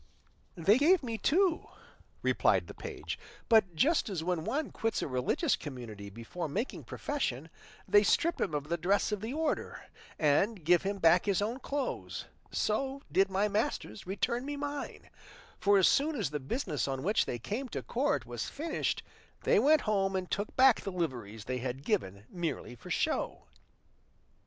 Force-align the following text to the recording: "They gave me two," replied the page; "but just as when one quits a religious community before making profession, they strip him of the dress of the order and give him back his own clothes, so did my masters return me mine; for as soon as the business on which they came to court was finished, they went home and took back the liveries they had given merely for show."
"They 0.55 0.79
gave 0.79 1.03
me 1.03 1.19
two," 1.19 1.67
replied 2.23 2.65
the 2.65 2.73
page; 2.73 3.19
"but 3.47 3.75
just 3.75 4.09
as 4.09 4.23
when 4.23 4.45
one 4.45 4.71
quits 4.71 5.03
a 5.03 5.07
religious 5.07 5.55
community 5.55 6.09
before 6.09 6.47
making 6.47 6.85
profession, 6.85 7.51
they 7.87 8.01
strip 8.01 8.41
him 8.41 8.55
of 8.55 8.67
the 8.67 8.77
dress 8.77 9.11
of 9.11 9.21
the 9.21 9.31
order 9.35 9.83
and 10.17 10.63
give 10.65 10.81
him 10.81 10.97
back 10.97 11.27
his 11.27 11.39
own 11.39 11.59
clothes, 11.59 12.25
so 12.51 13.03
did 13.11 13.29
my 13.29 13.47
masters 13.47 14.07
return 14.07 14.43
me 14.43 14.55
mine; 14.55 15.07
for 15.59 15.77
as 15.77 15.87
soon 15.87 16.15
as 16.15 16.31
the 16.31 16.39
business 16.39 16.87
on 16.87 17.03
which 17.03 17.25
they 17.27 17.37
came 17.37 17.69
to 17.69 17.83
court 17.83 18.25
was 18.25 18.49
finished, 18.49 19.03
they 19.43 19.59
went 19.59 19.81
home 19.81 20.15
and 20.15 20.31
took 20.31 20.55
back 20.55 20.81
the 20.81 20.91
liveries 20.91 21.45
they 21.45 21.59
had 21.59 21.83
given 21.85 22.25
merely 22.31 22.73
for 22.73 22.89
show." 22.89 23.43